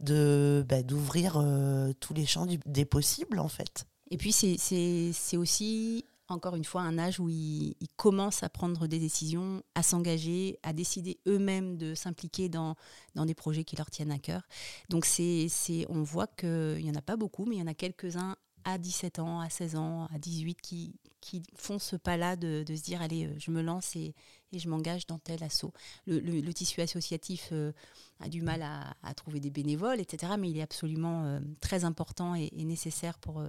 de 0.00 0.66
bah, 0.68 0.82
d'ouvrir 0.82 1.36
euh, 1.36 1.92
tous 2.00 2.12
les 2.12 2.26
champs 2.26 2.46
des 2.66 2.84
possibles 2.84 3.38
en 3.38 3.48
fait. 3.48 3.86
Et 4.10 4.16
puis 4.16 4.32
c'est 4.32 5.36
aussi 5.36 6.04
encore 6.28 6.56
une 6.56 6.64
fois 6.64 6.82
un 6.82 6.98
âge 6.98 7.20
où 7.20 7.28
ils, 7.28 7.74
commencent 7.96 8.42
à 8.42 8.48
prendre 8.48 8.86
des 8.86 8.98
décisions, 8.98 9.62
à 9.74 9.82
s'engager, 9.82 10.58
à 10.62 10.72
décider 10.72 11.18
eux-mêmes 11.26 11.76
de 11.76 11.94
s'impliquer 11.94 12.48
dans, 12.48 12.76
dans 13.14 13.24
des 13.24 13.34
projets 13.34 13.64
qui 13.64 13.76
leur 13.76 13.90
tiennent 13.90 14.12
à 14.12 14.18
cœur. 14.18 14.42
Donc 14.90 15.06
c'est 15.06 15.48
on 15.88 16.02
voit 16.02 16.26
qu'il 16.26 16.82
n'y 16.82 16.90
en 16.90 16.94
a 16.94 17.02
pas 17.02 17.16
beaucoup, 17.16 17.46
mais 17.46 17.56
il 17.56 17.58
y 17.60 17.62
en 17.62 17.66
a 17.66 17.74
quelques-uns 17.74 18.36
à 18.64 18.78
17 18.78 19.20
ans, 19.20 19.40
à 19.40 19.48
16 19.48 19.76
ans, 19.76 20.06
à 20.12 20.18
18 20.18 20.60
qui, 20.60 20.94
qui 21.20 21.42
font 21.54 21.78
ce 21.78 21.96
pas-là 21.96 22.36
de, 22.36 22.64
de, 22.66 22.74
se 22.74 22.82
dire 22.82 23.00
allez, 23.00 23.30
je 23.38 23.50
me 23.50 23.62
lance 23.62 23.94
et, 23.96 24.14
et 24.52 24.58
je 24.58 24.68
m'engage 24.68 25.06
dans 25.06 25.18
tel 25.18 25.42
assaut. 25.42 25.72
Le, 26.06 26.52
tissu 26.52 26.80
associatif 26.80 27.50
euh, 27.52 27.72
a 28.20 28.28
du 28.28 28.42
mal 28.42 28.62
à, 28.62 29.14
trouver 29.14 29.40
des 29.40 29.50
bénévoles, 29.50 30.00
etc. 30.00 30.34
Mais 30.38 30.50
il 30.50 30.58
est 30.58 30.62
absolument 30.62 31.24
euh, 31.24 31.40
très 31.60 31.84
important 31.84 32.34
et, 32.34 32.50
nécessaire 32.64 33.18
pour 33.18 33.40
euh, 33.40 33.48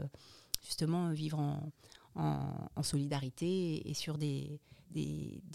justement 0.64 1.12
vivre 1.12 1.40
en, 1.40 1.72
en, 2.18 2.84
solidarité 2.84 3.90
et, 3.90 3.94
sur 3.94 4.18
des, 4.18 4.60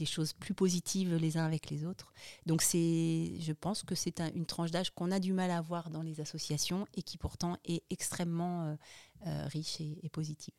choses 0.07 0.33
plus 0.33 0.55
positives 0.55 1.15
les 1.17 1.37
uns 1.37 1.45
avec 1.45 1.71
les 1.71 1.85
autres. 1.85 2.13
Donc 2.47 2.63
c'est, 2.63 3.33
je 3.41 3.53
pense 3.53 3.83
que 3.83 3.95
c'est 3.95 4.21
une 4.35 4.47
tranche 4.47 4.71
d'âge 4.71 4.91
qu'on 4.91 5.11
a 5.11 5.19
du 5.19 5.33
mal 5.33 5.51
à 5.51 5.61
voir 5.61 5.91
dans 5.91 6.03
les 6.03 6.21
associations 6.21 6.87
et 6.95 7.03
qui 7.03 7.19
pourtant 7.19 7.57
est 7.65 7.83
extrêmement 7.91 8.77
riche 9.25 9.81
et, 9.81 10.09
positive. 10.11 10.55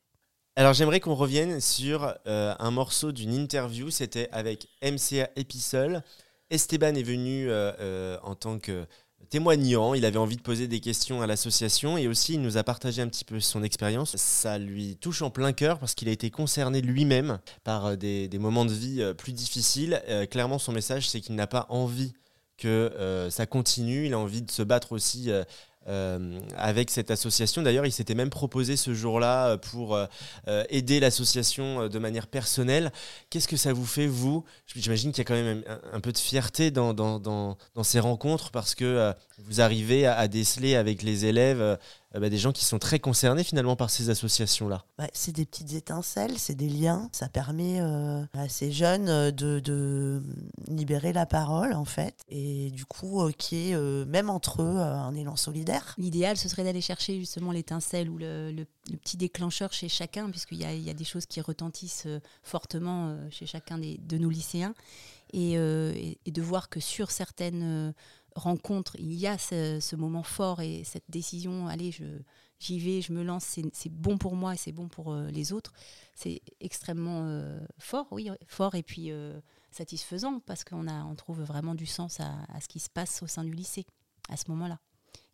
Alors 0.56 0.74
j'aimerais 0.74 1.00
qu'on 1.00 1.16
revienne 1.16 1.60
sur 1.60 2.14
euh, 2.28 2.54
un 2.60 2.70
morceau 2.70 3.12
d'une 3.12 3.34
interview, 3.34 3.90
c'était 3.90 4.30
avec 4.32 4.68
MCA 4.84 5.30
Episol. 5.36 6.04
Esteban 6.52 6.94
est 6.94 7.04
venu 7.04 7.50
euh, 7.50 7.72
euh, 7.80 8.20
en 8.22 8.36
tant 8.36 8.60
que 8.60 8.86
témoignant, 9.30 9.94
il 9.94 10.06
avait 10.06 10.18
envie 10.18 10.38
de 10.38 10.42
poser 10.42 10.68
des 10.68 10.80
questions 10.80 11.22
à 11.22 11.28
l'association 11.28 11.98
et 11.98 12.08
aussi 12.08 12.36
il 12.36 12.42
nous 12.42 12.58
a 12.58 12.64
partagé 12.64 13.02
un 13.02 13.08
petit 13.08 13.26
peu 13.26 13.40
son 13.40 13.64
expérience. 13.64 14.16
Ça 14.18 14.58
lui 14.58 14.96
touche 14.98 15.22
en 15.22 15.30
plein 15.30 15.54
cœur 15.54 15.80
parce 15.80 15.96
qu'il 15.96 16.10
a 16.10 16.12
été 16.12 16.30
concerné 16.30 16.82
lui-même 16.82 17.40
par 17.64 17.98
des, 17.98 18.30
moments 18.40 18.66
de 18.66 18.74
vie 18.74 19.14
plus 19.18 19.34
difficiles. 19.34 20.02
clairement, 20.30 20.60
son 20.60 20.72
message, 20.72 21.10
c'est 21.10 21.22
qu'il 21.22 21.36
n'a 21.36 21.48
pas 21.48 21.66
envie 21.70 22.14
que 22.58 23.28
ça 23.30 23.46
continue, 23.46 24.06
il 24.06 24.14
a 24.14 24.20
envie 24.20 24.42
de 24.42 24.52
se 24.52 24.64
battre 24.64 24.92
aussi 24.92 25.32
euh, 25.90 26.40
avec 26.56 26.90
cette 26.90 27.12
association. 27.12 27.62
D'ailleurs, 27.62 27.86
il 27.86 27.92
s'était 27.92 28.16
même 28.16 28.30
proposé 28.30 28.78
ce 28.78 28.94
jour-là 28.94 29.48
euh, 29.48 29.58
pour 29.58 29.96
euh, 29.96 30.06
aider 30.70 31.02
l'association 31.02 31.90
de 31.90 32.00
manière 32.00 32.28
personnelle. 32.28 32.94
Qu'est-ce 33.30 33.50
que 33.50 33.58
ça 33.58 33.74
vous 33.74 33.86
fait, 33.86 34.08
vous? 34.08 34.46
J'imagine 34.74 35.12
qu'il 35.12 35.20
y 35.20 35.22
a 35.22 35.26
quand 35.26 35.34
même 35.34 35.64
un, 35.92 36.00
peu 36.00 36.14
de 36.14 36.18
fierté 36.18 36.72
dans, 36.72 37.58
ces 37.84 38.00
rencontres 38.00 38.52
parce 38.52 38.76
que 38.76 39.14
vous 39.40 39.60
arrivez 39.60 40.06
à, 40.08 40.28
déceler 40.28 40.76
avec 40.76 41.04
les 41.04 41.26
élèves 41.26 41.78
bah, 42.20 42.30
des 42.30 42.38
gens 42.38 42.52
qui 42.52 42.64
sont 42.64 42.80
très 42.80 43.00
concernés 43.00 43.44
finalement 43.44 43.76
par 43.76 43.90
ces 43.90 44.10
associations-là. 44.10 44.86
c'est 45.14 45.32
des 45.32 45.46
petites 45.46 45.74
étincelles, 45.74 46.38
c'est 46.38 46.56
des 46.56 46.70
liens. 46.70 47.10
Ça 47.12 47.28
permet 47.28 47.82
euh, 47.82 48.24
à 48.34 48.48
ces 48.50 48.72
jeunes 48.72 49.10
euh, 49.10 49.32
de, 49.32 50.22
libérer 50.68 51.12
la 51.12 51.26
parole 51.26 51.74
en 51.74 51.86
fait, 51.86 52.16
et 52.30 52.72
du 52.72 52.86
coup 52.86 53.30
qui 53.38 53.72
est 53.72 54.06
même 54.06 54.30
entre 54.30 54.62
eux 54.62 54.78
un 54.78 55.14
élan 55.16 55.36
solidaire. 55.36 55.96
L'idéal, 55.98 56.38
ce 56.38 56.48
serait 56.48 56.64
d'aller 56.64 56.82
chercher 56.82 57.20
justement 57.20 57.52
l'étincelle 57.52 58.10
ou 58.10 58.18
le, 58.18 58.66
petit 59.02 59.18
déclencheur 59.18 59.74
chez 59.74 59.90
chacun, 59.90 60.30
puisqu'il 60.30 60.60
y, 60.60 60.82
y, 60.82 60.90
a 60.90 60.94
des 60.94 61.04
choses 61.04 61.26
qui 61.26 61.42
retentissent 61.42 62.08
fortement 62.44 63.18
chez 63.30 63.46
chacun 63.46 63.78
des, 63.78 63.98
de 63.98 64.18
nos 64.18 64.30
lycéens, 64.30 64.74
et, 65.34 65.54
et, 65.54 66.32
de 66.32 66.42
voir 66.42 66.70
que 66.70 66.80
sur 66.80 67.12
certaines 67.12 67.94
rencontre, 68.36 68.96
il 69.00 69.14
y 69.14 69.28
a 69.28 69.38
ce, 69.38 69.96
moment 69.96 70.24
fort 70.24 70.62
et 70.62 70.84
cette 70.84 71.10
décision, 71.10 71.68
allez, 71.68 71.92
je, 71.92 72.06
j'y 72.60 72.80
vais, 72.80 73.02
je 73.02 73.12
me 73.14 73.24
lance, 73.24 73.58
c'est, 73.74 73.90
bon 73.90 74.18
pour 74.18 74.36
moi 74.36 74.54
et 74.54 74.58
c'est 74.58 74.72
bon 74.72 74.88
pour 74.88 75.12
euh, 75.12 75.28
les 75.28 75.52
autres, 75.54 75.74
c'est 76.16 76.42
extrêmement 76.60 77.26
euh, 77.26 77.60
fort, 77.78 78.08
oui, 78.12 78.30
fort 78.48 78.76
et 78.76 78.84
puis 78.84 79.12
euh, 79.12 79.40
satisfaisant 79.72 80.40
parce 80.40 80.64
qu'on 80.64 80.88
a, 80.88 81.04
on 81.06 81.16
trouve 81.16 81.42
vraiment 81.42 81.76
du 81.76 81.86
sens 81.86 82.20
à, 82.20 82.60
ce 82.62 82.68
qui 82.68 82.80
se 82.80 82.90
passe 82.90 83.22
au 83.22 83.28
sein 83.28 83.44
du 83.44 83.52
lycée 83.52 83.86
à 84.30 84.38
ce 84.38 84.46
moment-là. 84.50 84.80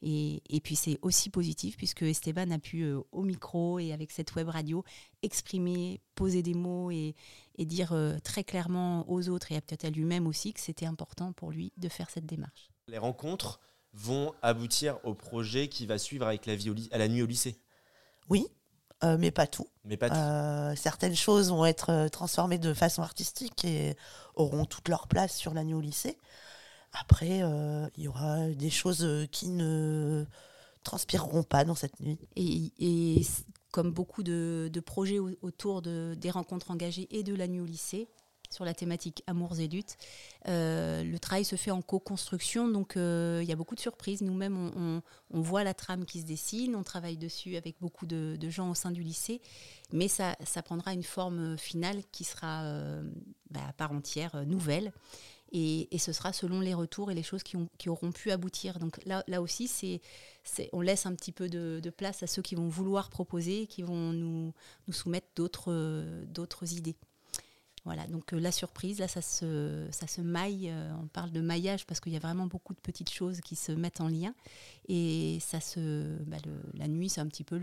Et, 0.01 0.41
et 0.49 0.61
puis 0.61 0.75
c'est 0.75 0.97
aussi 1.01 1.29
positif 1.29 1.77
puisque 1.77 2.03
Esteban 2.03 2.51
a 2.51 2.59
pu 2.59 2.85
au 3.11 3.23
micro 3.23 3.79
et 3.79 3.91
avec 3.91 4.11
cette 4.11 4.33
web 4.35 4.47
radio 4.47 4.83
exprimer, 5.23 6.01
poser 6.15 6.41
des 6.41 6.53
mots 6.53 6.89
et, 6.89 7.15
et 7.57 7.65
dire 7.65 7.93
très 8.23 8.45
clairement 8.45 9.09
aux 9.09 9.27
autres 9.29 9.51
et 9.51 9.59
peut-être 9.59 9.85
à 9.85 9.89
lui-même 9.89 10.25
aussi 10.25 10.53
que 10.53 10.61
c'était 10.61 10.85
important 10.85 11.33
pour 11.33 11.51
lui 11.51 11.73
de 11.77 11.89
faire 11.89 12.09
cette 12.09 12.25
démarche. 12.25 12.69
Les 12.89 12.97
rencontres 12.97 13.59
vont 13.93 14.33
aboutir 14.41 14.99
au 15.03 15.13
projet 15.13 15.67
qui 15.67 15.85
va 15.85 15.97
suivre 15.97 16.25
avec 16.25 16.45
la, 16.45 16.55
vie 16.55 16.89
à 16.91 16.97
la 16.97 17.07
nuit 17.07 17.21
au 17.21 17.25
lycée. 17.25 17.59
Oui, 18.29 18.47
euh, 19.03 19.17
mais 19.19 19.31
pas 19.31 19.47
tout. 19.47 19.67
Mais 19.85 19.95
pas 19.95 20.09
euh, 20.11 20.75
certaines 20.75 21.15
choses 21.15 21.49
vont 21.49 21.65
être 21.65 21.91
euh, 21.91 22.09
transformées 22.09 22.57
de 22.57 22.73
façon 22.73 23.01
artistique 23.01 23.63
et 23.63 23.95
auront 24.35 24.65
toute 24.65 24.89
leur 24.89 25.07
place 25.07 25.35
sur 25.35 25.53
la 25.53 25.63
nuit 25.63 25.75
au 25.75 25.81
lycée. 25.81 26.17
Après, 26.91 27.41
il 27.97 28.03
y 28.03 28.07
aura 28.07 28.47
des 28.47 28.71
choses 28.71 29.07
qui 29.31 29.49
ne 29.49 30.25
transpireront 30.83 31.43
pas 31.43 31.63
dans 31.63 31.75
cette 31.75 31.99
nuit. 31.99 32.17
Et, 32.35 33.21
comme 33.71 33.91
beaucoup 33.91 34.23
de, 34.23 34.81
projets 34.83 35.19
autour 35.19 35.83
de, 35.83 36.15
des 36.17 36.31
rencontres 36.31 36.71
engagées 36.71 37.07
et 37.11 37.21
de 37.21 37.35
la 37.35 37.47
nuit 37.47 37.59
au 37.59 37.65
lycée, 37.65 38.07
sur 38.49 38.65
la 38.65 38.73
thématique 38.73 39.23
Amours 39.27 39.59
et 39.59 39.67
luttes. 39.67 39.97
Euh, 40.47 41.03
le 41.03 41.19
travail 41.19 41.45
se 41.45 41.55
fait 41.55 41.71
en 41.71 41.81
co-construction, 41.81 42.67
donc 42.67 42.97
euh, 42.97 43.39
il 43.43 43.47
y 43.47 43.51
a 43.51 43.55
beaucoup 43.55 43.75
de 43.75 43.79
surprises. 43.79 44.21
Nous-mêmes, 44.21 45.01
on, 45.31 45.41
voit 45.41 45.63
la 45.63 45.73
trame 45.73 46.05
qui 46.05 46.21
se 46.21 46.25
dessine, 46.25 46.75
on 46.75 46.83
travaille 46.83 47.17
dessus 47.17 47.55
avec 47.55 47.75
beaucoup 47.79 48.05
de, 48.05 48.37
gens 48.49 48.71
au 48.71 48.75
sein 48.75 48.91
du 48.91 49.03
lycée, 49.03 49.41
mais 49.93 50.07
ça, 50.07 50.35
prendra 50.63 50.93
une 50.93 51.03
forme 51.03 51.57
finale 51.57 52.01
qui 52.11 52.23
sera 52.23 52.63
euh, 52.63 53.03
bah, 53.51 53.61
à 53.67 53.73
part 53.73 53.91
entière, 53.91 54.45
nouvelle. 54.45 54.91
Et, 55.51 55.87
ce 55.97 56.13
sera 56.13 56.31
selon 56.31 56.59
les 56.59 56.73
retours 56.73 57.11
et 57.11 57.15
les 57.15 57.23
choses 57.23 57.43
qui, 57.43 57.89
auront 57.89 58.11
pu 58.11 58.31
aboutir. 58.31 58.79
Donc 58.79 58.99
là, 59.05 59.41
aussi, 59.41 59.99
on 60.73 60.81
laisse 60.81 61.05
un 61.05 61.15
petit 61.15 61.31
peu 61.31 61.49
de, 61.49 61.89
place 61.89 62.23
à 62.23 62.27
ceux 62.27 62.41
qui 62.41 62.55
vont 62.55 62.67
vouloir 62.67 63.09
proposer, 63.09 63.67
qui 63.67 63.81
vont 63.81 64.13
nous, 64.13 64.53
soumettre 64.91 65.27
d'autres 65.35 66.73
idées. 66.73 66.95
Voilà, 67.85 68.05
donc 68.07 68.33
euh, 68.33 68.39
la 68.39 68.51
surprise, 68.51 68.99
là, 68.99 69.07
ça 69.07 69.21
se, 69.21 69.87
ça 69.91 70.07
se 70.07 70.21
maille. 70.21 70.69
Euh, 70.69 70.91
on 71.01 71.07
parle 71.07 71.31
de 71.31 71.41
maillage 71.41 71.85
parce 71.85 71.99
qu'il 71.99 72.11
y 72.11 72.17
a 72.17 72.19
vraiment 72.19 72.45
beaucoup 72.45 72.73
de 72.73 72.79
petites 72.79 73.11
choses 73.11 73.41
qui 73.41 73.55
se 73.55 73.71
mettent 73.71 74.01
en 74.01 74.07
lien. 74.07 74.33
Et 74.87 75.39
ça 75.41 75.61
se, 75.61 76.17
bah, 76.25 76.37
la 76.73 76.87
nuit, 76.87 77.09
c'est 77.09 77.21
un 77.21 77.27
petit 77.27 77.43
peu 77.43 77.59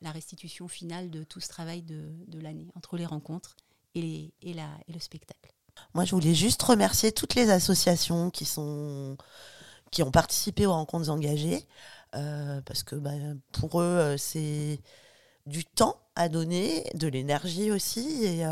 la 0.00 0.10
restitution 0.10 0.68
finale 0.68 1.10
de 1.10 1.24
tout 1.24 1.40
ce 1.40 1.48
travail 1.48 1.82
de, 1.82 2.40
l'année, 2.40 2.68
entre 2.76 2.96
les 2.96 3.06
rencontres 3.06 3.56
et, 3.94 4.32
et, 4.42 4.54
la, 4.54 4.68
et 4.88 4.92
le 4.92 5.00
spectacle. 5.00 5.52
Moi, 5.94 6.04
je 6.04 6.14
voulais 6.14 6.34
juste 6.34 6.62
remercier 6.62 7.12
toutes 7.12 7.34
les 7.34 7.50
associations 7.50 8.30
qui, 8.30 8.44
sont, 8.44 9.16
qui 9.90 10.02
ont 10.02 10.10
participé 10.10 10.66
aux 10.66 10.72
rencontres 10.72 11.10
engagées. 11.10 11.66
Euh, 12.14 12.62
parce 12.62 12.82
que 12.82 12.96
bah, 12.96 13.10
pour 13.52 13.82
eux, 13.82 14.16
c'est 14.16 14.80
du 15.46 15.64
temps 15.64 16.00
à 16.14 16.28
donner, 16.28 16.84
de 16.94 17.06
l'énergie 17.06 17.70
aussi. 17.70 18.24
Et 18.24 18.44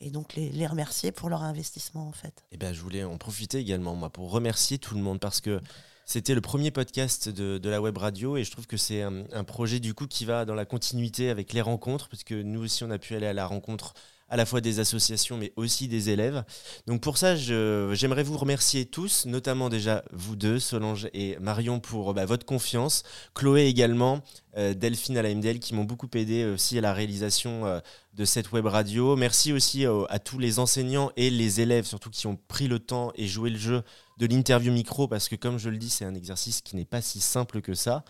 et 0.00 0.10
donc 0.10 0.34
les, 0.34 0.66
remercier 0.66 1.12
pour 1.12 1.28
leur 1.28 1.42
investissement 1.42 2.08
en 2.08 2.12
fait. 2.12 2.44
Et 2.50 2.54
eh 2.54 2.56
ben, 2.56 2.72
je 2.72 2.80
voulais 2.80 3.04
en 3.04 3.18
profiter 3.18 3.58
également 3.58 3.94
moi 3.94 4.10
pour 4.10 4.30
remercier 4.30 4.78
tout 4.78 4.94
le 4.94 5.00
monde 5.00 5.20
parce 5.20 5.40
que 5.40 5.60
c'était 6.04 6.34
le 6.34 6.40
premier 6.40 6.70
podcast 6.70 7.28
de, 7.28 7.68
la 7.68 7.80
web 7.80 7.96
radio 7.98 8.36
et 8.36 8.44
je 8.44 8.50
trouve 8.50 8.66
que 8.66 8.76
c'est 8.76 9.02
un, 9.02 9.24
un, 9.32 9.44
projet 9.44 9.80
du 9.80 9.94
coup 9.94 10.06
qui 10.06 10.24
va 10.24 10.44
dans 10.44 10.54
la 10.54 10.64
continuité 10.64 11.30
avec 11.30 11.52
les 11.52 11.60
rencontres 11.60 12.08
parce 12.08 12.24
que 12.24 12.34
nous 12.34 12.62
aussi 12.62 12.84
on 12.84 12.90
a 12.90 12.98
pu 12.98 13.14
aller 13.14 13.26
à 13.26 13.32
la 13.32 13.46
rencontre 13.46 13.94
à 14.28 14.36
la 14.36 14.46
fois 14.46 14.60
des 14.60 14.80
associations 14.80 15.36
mais 15.36 15.52
aussi 15.56 15.88
des 15.88 16.10
élèves. 16.10 16.44
Donc 16.86 17.00
pour 17.00 17.18
ça, 17.18 17.36
j'aimerais 17.36 18.22
vous 18.22 18.36
remercier 18.36 18.86
tous, 18.86 19.26
notamment 19.26 19.68
déjà 19.68 20.04
vous 20.12 20.36
deux, 20.36 20.58
Solange 20.58 21.08
et 21.12 21.36
Marion, 21.40 21.80
pour 21.80 22.14
bah, 22.14 22.24
votre 22.24 22.46
confiance. 22.46 23.02
Chloé 23.34 23.66
également, 23.66 24.22
euh, 24.56 24.74
Delphine 24.74 25.18
à 25.18 25.22
la 25.22 25.34
MDL 25.34 25.58
qui 25.58 25.74
m'ont 25.74 25.84
beaucoup 25.84 26.08
aidé 26.14 26.44
aussi 26.44 26.78
à 26.78 26.80
la 26.80 26.92
réalisation 26.92 27.66
euh, 27.66 27.80
de 28.14 28.24
cette 28.24 28.52
web 28.52 28.66
radio. 28.66 29.16
Merci 29.16 29.52
aussi 29.52 29.84
à 29.84 30.18
tous 30.18 30.38
les 30.38 30.58
enseignants 30.58 31.10
et 31.16 31.28
les 31.28 31.60
élèves, 31.60 31.84
surtout 31.84 32.10
qui 32.10 32.26
ont 32.26 32.38
pris 32.48 32.66
le 32.66 32.78
temps 32.78 33.12
et 33.14 33.26
joué 33.26 33.50
le 33.50 33.58
jeu 33.58 33.82
de 34.16 34.26
l'interview 34.26 34.72
micro, 34.72 35.08
parce 35.08 35.28
que 35.28 35.36
comme 35.36 35.58
je 35.58 35.68
le 35.68 35.76
dis, 35.76 35.90
c'est 35.90 36.04
un 36.04 36.14
exercice 36.14 36.62
qui 36.62 36.74
n'est 36.74 36.86
pas 36.86 37.02
si 37.02 37.20
simple 37.20 37.60
que 37.60 37.74
ça. 37.74 38.04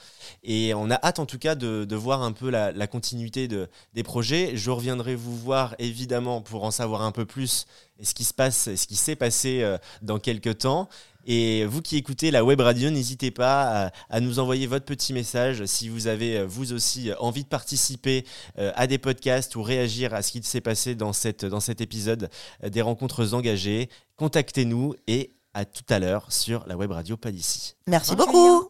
Et 0.44 0.72
on 0.74 0.90
a 0.90 0.94
hâte 1.04 1.18
en 1.18 1.26
tout 1.26 1.38
cas 1.38 1.54
de, 1.54 1.94
voir 1.96 2.22
un 2.22 2.32
peu 2.32 2.50
la, 2.50 2.86
continuité 2.86 3.48
de, 3.48 3.68
des 3.94 4.02
projets. 4.02 4.56
Je 4.56 4.70
reviendrai 4.70 5.16
vous 5.16 5.36
voir 5.36 5.74
évidemment 5.78 6.40
pour 6.42 6.64
en 6.64 6.70
savoir 6.70 7.02
un 7.02 7.12
peu 7.12 7.26
plus 7.26 7.66
et 7.98 8.04
ce 8.04 8.14
qui 8.14 8.24
se 8.24 8.34
passe, 8.34 8.74
ce 8.74 8.86
qui 8.86 8.96
s'est 8.96 9.16
passé 9.16 9.62
euh, 9.62 9.78
dans 10.02 10.18
quelques 10.18 10.58
temps. 10.58 10.88
Et 11.28 11.64
vous 11.64 11.82
qui 11.82 11.96
écoutez 11.96 12.30
la 12.30 12.44
web 12.44 12.60
radio, 12.60 12.88
n'hésitez 12.90 13.32
pas 13.32 13.90
à, 14.10 14.20
nous 14.20 14.38
envoyer 14.38 14.68
votre 14.68 14.84
petit 14.84 15.12
message 15.12 15.64
si 15.64 15.88
vous 15.88 16.06
avez 16.06 16.38
euh, 16.38 16.46
vous 16.46 16.72
aussi 16.72 17.10
euh, 17.10 17.16
envie 17.18 17.42
de 17.42 17.48
participer 17.48 18.24
à 18.56 18.86
des 18.86 18.98
podcasts 18.98 19.56
ou 19.56 19.62
réagir 19.62 20.14
à 20.14 20.22
ce 20.22 20.32
qui 20.32 20.42
s'est 20.42 20.60
passé 20.60 20.94
dans, 20.94 21.12
cette, 21.12 21.44
dans 21.44 21.58
cet 21.58 21.80
épisode 21.80 22.28
des 22.62 22.80
rencontres 22.80 23.34
engagées. 23.34 23.88
Contactez-nous 24.16 24.94
et 25.08 25.35
à 25.56 25.64
tout 25.64 25.84
à 25.88 25.98
l'heure 25.98 26.30
sur 26.30 26.66
la 26.66 26.76
web 26.76 26.92
radio 26.92 27.16
Pas 27.16 27.32
d'ici. 27.32 27.76
Merci 27.86 28.14
beaucoup. 28.14 28.65